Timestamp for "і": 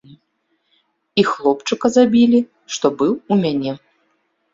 1.21-1.25